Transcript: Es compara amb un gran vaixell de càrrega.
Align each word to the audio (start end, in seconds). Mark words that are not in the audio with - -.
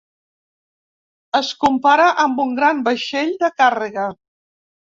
Es 1.41 1.51
compara 1.65 2.09
amb 2.25 2.43
un 2.47 2.57
gran 2.63 2.83
vaixell 2.89 3.33
de 3.47 3.53
càrrega. 3.61 4.11